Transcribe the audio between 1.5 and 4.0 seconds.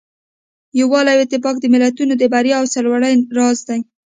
د ملتونو د بریا او سرلوړۍ راز دی.